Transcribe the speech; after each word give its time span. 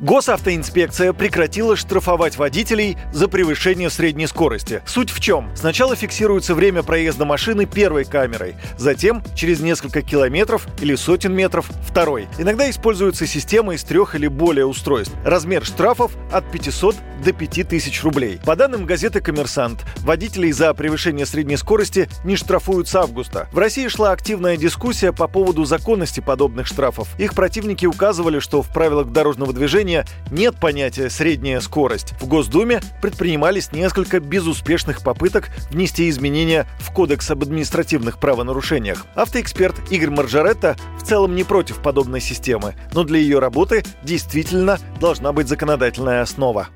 Госавтоинспекция 0.00 1.12
прекратила 1.12 1.76
штрафовать 1.76 2.38
водителей 2.38 2.96
за 3.12 3.28
превышение 3.28 3.90
средней 3.90 4.26
скорости. 4.26 4.82
Суть 4.86 5.10
в 5.10 5.20
чем? 5.20 5.50
Сначала 5.54 5.94
фиксируется 5.94 6.54
время 6.54 6.82
проезда 6.82 7.26
машины 7.26 7.66
первой 7.66 8.06
камерой, 8.06 8.54
затем 8.78 9.22
через 9.34 9.60
несколько 9.60 10.00
километров 10.00 10.66
или 10.80 10.94
сотен 10.94 11.34
метров 11.34 11.70
второй. 11.86 12.28
Иногда 12.38 12.70
используется 12.70 13.26
система 13.26 13.74
из 13.74 13.84
трех 13.84 14.14
или 14.14 14.26
более 14.26 14.64
устройств. 14.64 15.14
Размер 15.22 15.66
штрафов 15.66 16.12
от 16.32 16.50
500 16.50 16.96
до 17.22 17.32
5000 17.34 18.02
рублей. 18.02 18.40
По 18.44 18.56
данным 18.56 18.86
газеты 18.86 19.20
«Коммерсант», 19.20 19.84
водителей 19.98 20.52
за 20.52 20.72
превышение 20.72 21.26
средней 21.26 21.56
скорости 21.56 22.08
не 22.24 22.36
штрафуют 22.36 22.88
с 22.88 22.94
августа. 22.94 23.48
В 23.52 23.58
России 23.58 23.88
шла 23.88 24.12
активная 24.12 24.56
дискуссия 24.56 25.12
по 25.12 25.28
поводу 25.28 25.66
законности 25.66 26.20
подобных 26.20 26.66
штрафов. 26.66 27.08
Их 27.18 27.34
противники 27.34 27.84
указывали, 27.84 28.38
что 28.38 28.62
в 28.62 28.68
правилах 28.68 29.08
дорожного 29.08 29.52
движения 29.52 29.89
движения 29.90 30.06
нет 30.30 30.56
понятия 30.56 31.10
«средняя 31.10 31.60
скорость». 31.60 32.14
В 32.20 32.28
Госдуме 32.28 32.80
предпринимались 33.02 33.72
несколько 33.72 34.20
безуспешных 34.20 35.02
попыток 35.02 35.50
внести 35.70 36.08
изменения 36.08 36.66
в 36.78 36.92
Кодекс 36.92 37.30
об 37.30 37.42
административных 37.42 38.18
правонарушениях. 38.18 39.06
Автоэксперт 39.14 39.74
Игорь 39.90 40.10
Маржаретта 40.10 40.76
в 40.98 41.06
целом 41.06 41.34
не 41.34 41.44
против 41.44 41.82
подобной 41.82 42.20
системы, 42.20 42.74
но 42.92 43.04
для 43.04 43.18
ее 43.18 43.38
работы 43.38 43.82
действительно 44.02 44.78
должна 45.00 45.32
быть 45.32 45.48
законодательная 45.48 46.22
основа. 46.22 46.68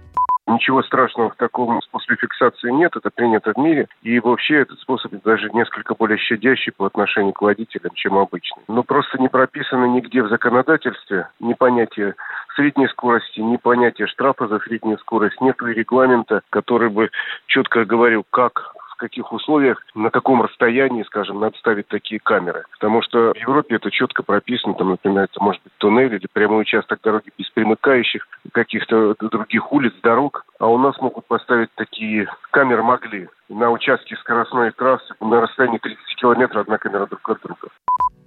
Ничего 0.46 0.82
страшного 0.82 1.30
в 1.30 1.36
таком 1.36 1.80
способе 1.80 2.16
фиксации 2.16 2.70
нет, 2.70 2.95
это 2.95 3.10
принято 3.10 3.52
в 3.54 3.59
мире. 3.59 3.88
И 4.02 4.20
вообще 4.20 4.60
этот 4.60 4.78
способ 4.80 5.12
даже 5.23 5.48
несколько 5.51 5.95
более 5.95 6.18
щадящий 6.18 6.73
по 6.73 6.86
отношению 6.86 7.32
к 7.32 7.40
водителям, 7.40 7.92
чем 7.95 8.18
обычный. 8.18 8.62
Но 8.68 8.82
просто 8.82 9.18
не 9.18 9.28
прописано 9.28 9.86
нигде 9.86 10.23
в 10.23 10.28
законодательстве 10.28 11.28
ни 11.40 11.54
понятие 11.54 12.14
средней 12.54 12.88
скорости, 12.88 13.40
ни 13.40 13.56
понятия 13.56 14.06
штрафа 14.06 14.46
за 14.46 14.59
среднюю 14.60 14.98
скорость. 14.98 15.40
Нет 15.40 15.56
регламента, 15.62 16.42
который 16.51 16.90
бы 16.90 17.10
четко 17.46 17.86
говорил, 17.86 18.24
как 18.30 18.74
в 18.95 18.96
каких 18.96 19.32
условиях, 19.32 19.84
на 19.95 20.10
каком 20.10 20.42
расстоянии, 20.42 21.02
скажем, 21.02 21.40
надо 21.40 21.56
ставить 21.59 21.88
такие 21.88 22.20
камеры. 22.20 22.64
Потому 22.73 23.02
что 23.02 23.32
в 23.32 23.36
Европе 23.36 23.76
это 23.76 23.90
четко 23.90 24.23
прописано, 24.23 24.74
там, 24.74 24.90
например, 24.90 25.24
это 25.24 25.42
может 25.42 25.62
быть 25.62 25.73
туннель 25.78 26.14
или 26.14 26.26
прямой 26.32 26.62
участок 26.62 27.01
дороги 27.02 27.30
без 27.36 27.51
примыкающих 27.51 28.26
каких-то 28.52 29.14
других 29.20 29.73
улиц, 29.73 29.92
дорог. 30.02 30.45
А 30.59 30.68
у 30.68 30.78
нас 30.78 30.98
могут 31.01 31.26
поставить 31.26 31.70
такие 31.74 32.28
камеры 32.51 32.82
могли 32.82 33.28
на 33.48 33.70
участке 33.70 34.16
скоростной 34.16 34.70
трассы 34.73 35.12
на 35.20 35.40
расстоянии 35.40 35.79
30 35.79 35.98
километров 36.16 36.62
одна 36.62 36.79
камера 36.79 37.06
друг 37.06 37.29
от 37.29 37.40
друга. 37.42 37.68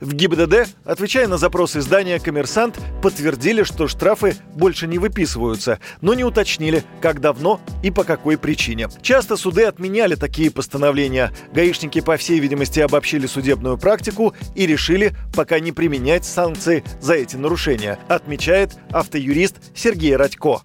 В 0.07 0.13
ГИБДД, 0.13 0.69
отвечая 0.85 1.27
на 1.27 1.37
запрос 1.37 1.75
издания 1.75 2.17
«Коммерсант», 2.17 2.79
подтвердили, 3.03 3.63
что 3.63 3.89
штрафы 3.89 4.37
больше 4.55 4.87
не 4.87 4.99
выписываются, 4.99 5.81
но 5.99 6.13
не 6.13 6.23
уточнили, 6.23 6.85
как 7.01 7.19
давно 7.19 7.59
и 7.83 7.91
по 7.91 8.05
какой 8.05 8.37
причине. 8.37 8.87
Часто 9.01 9.35
суды 9.35 9.65
отменяли 9.65 10.15
такие 10.15 10.49
постановления. 10.49 11.33
Гаишники, 11.51 11.99
по 11.99 12.15
всей 12.15 12.39
видимости, 12.39 12.79
обобщили 12.79 13.27
судебную 13.27 13.77
практику 13.77 14.33
и 14.55 14.65
решили 14.65 15.13
пока 15.35 15.59
не 15.59 15.73
применять 15.73 16.23
санкции 16.23 16.85
за 17.01 17.15
эти 17.15 17.35
нарушения, 17.35 17.99
отмечает 18.07 18.77
автоюрист 18.91 19.57
Сергей 19.75 20.15
Радько 20.15 20.61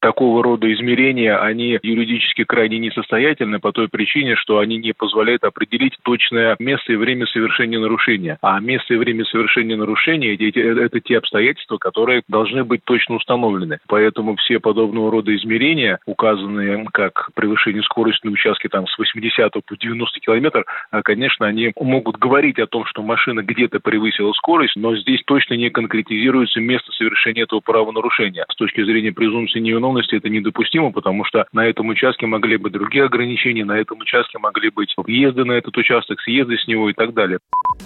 такого 0.00 0.42
рода 0.42 0.72
измерения, 0.72 1.38
они 1.38 1.78
юридически 1.82 2.44
крайне 2.44 2.78
несостоятельны 2.78 3.60
по 3.60 3.72
той 3.72 3.88
причине, 3.88 4.36
что 4.36 4.58
они 4.58 4.78
не 4.78 4.92
позволяют 4.92 5.44
определить 5.44 5.96
точное 6.02 6.56
место 6.58 6.92
и 6.92 6.96
время 6.96 7.26
совершения 7.26 7.78
нарушения. 7.78 8.38
А 8.42 8.58
место 8.60 8.94
и 8.94 8.96
время 8.96 9.24
совершения 9.24 9.76
нарушения– 9.76 10.34
это, 10.84 11.00
те 11.00 11.18
обстоятельства, 11.18 11.78
которые 11.78 12.22
должны 12.28 12.64
быть 12.64 12.82
точно 12.84 13.16
установлены. 13.16 13.78
Поэтому 13.86 14.36
все 14.36 14.58
подобного 14.58 15.10
рода 15.10 15.34
измерения, 15.36 15.98
указанные 16.06 16.86
как 16.92 17.30
превышение 17.34 17.82
скорости 17.82 18.26
на 18.26 18.32
участке 18.32 18.68
там, 18.68 18.86
с 18.86 18.98
80 18.98 19.52
по 19.52 19.76
90 19.76 20.20
километров, 20.20 20.64
а, 20.90 21.02
конечно, 21.02 21.46
они 21.46 21.72
могут 21.78 22.18
говорить 22.18 22.58
о 22.58 22.66
том, 22.66 22.84
что 22.86 23.02
машина 23.02 23.42
где-то 23.42 23.80
превысила 23.80 24.32
скорость, 24.32 24.76
но 24.76 24.96
здесь 24.96 25.22
точно 25.26 25.54
не 25.54 25.70
конкретизируется 25.70 26.60
место 26.60 26.90
совершения 26.92 27.42
этого 27.42 27.60
правонарушения. 27.60 28.46
С 28.50 28.56
точки 28.56 28.82
зрения 28.82 29.12
презумпции 29.12 29.60
невиновности 29.60 29.89
невиновности 29.90 30.16
это 30.16 30.28
недопустимо, 30.28 30.92
потому 30.92 31.24
что 31.24 31.46
на 31.52 31.66
этом 31.66 31.88
участке 31.88 32.26
могли 32.26 32.56
быть 32.56 32.72
другие 32.72 33.04
ограничения, 33.04 33.64
на 33.64 33.78
этом 33.78 33.98
участке 34.00 34.38
могли 34.38 34.70
быть 34.70 34.92
въезды 34.96 35.44
на 35.44 35.52
этот 35.52 35.76
участок, 35.76 36.20
съезды 36.20 36.56
с 36.56 36.66
него 36.66 36.90
и 36.90 36.92
так 36.92 37.14
далее. 37.14 37.38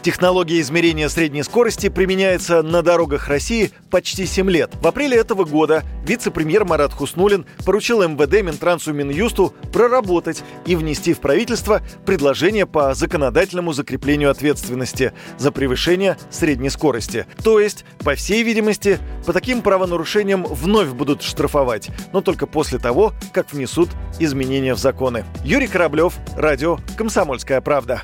Технология 0.02 0.60
измерения 0.60 1.08
средней 1.08 1.42
скорости 1.42 1.88
применяется 1.88 2.62
на 2.62 2.82
дорогах 2.82 3.28
России 3.28 3.70
почти 3.90 4.26
7 4.26 4.50
лет. 4.50 4.70
В 4.82 4.86
апреле 4.86 5.16
этого 5.16 5.44
года 5.44 5.82
вице-премьер 6.04 6.64
Марат 6.64 6.92
Хуснулин 6.92 7.46
поручил 7.64 8.06
МВД, 8.06 8.42
Минтрансу 8.42 8.92
Минюсту 8.92 9.54
проработать 9.72 10.42
и 10.66 10.76
внести 10.76 11.12
в 11.12 11.20
правительство 11.20 11.82
предложение 12.06 12.66
по 12.66 12.94
законодательному 12.94 13.72
закреплению 13.72 14.30
ответственности 14.30 15.12
за 15.38 15.52
превышение 15.52 16.16
средней 16.30 16.70
скорости. 16.70 17.26
То 17.42 17.60
есть, 17.60 17.84
по 18.00 18.14
всей 18.14 18.42
видимости, 18.42 18.98
по 19.26 19.32
таким 19.32 19.62
правонарушениям 19.62 20.44
вновь 20.44 20.88
будут 20.88 21.22
штрафовать 21.22 21.90
но 22.12 22.20
только 22.20 22.46
после 22.46 22.78
того, 22.78 23.12
как 23.32 23.52
внесут 23.52 23.90
изменения 24.18 24.74
в 24.74 24.78
законы. 24.78 25.24
Юрий 25.44 25.66
Кораблев, 25.66 26.14
радио 26.36 26.78
«Комсомольская 26.96 27.60
правда». 27.60 28.02